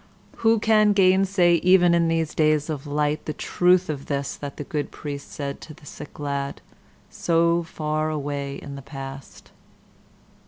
Who 0.37 0.57
can 0.59 0.93
gainsay, 0.93 1.57
even 1.57 1.93
in 1.93 2.07
these 2.07 2.33
days 2.33 2.71
of 2.71 2.87
light, 2.87 3.25
the 3.27 3.35
truth 3.35 3.87
of 3.87 4.07
this 4.07 4.35
that 4.35 4.57
the 4.57 4.63
good 4.63 4.89
priest 4.89 5.31
said 5.31 5.61
to 5.61 5.75
the 5.75 5.85
sick 5.85 6.19
lad 6.19 6.59
so 7.11 7.61
far 7.61 8.09
away 8.09 8.55
in 8.55 8.75
the 8.75 8.81
past? 8.81 9.51